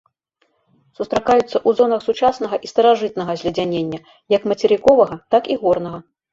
Сустракаюцца 0.99 1.45
ў 1.47 1.69
зонах 1.81 2.01
сучаснага 2.07 2.55
і 2.69 2.71
старажытнага 2.73 3.31
зледзянення, 3.43 4.03
як 4.39 4.51
мацерыковага, 4.55 5.23
так 5.37 5.43
і 5.57 5.63
горнага. 5.65 5.99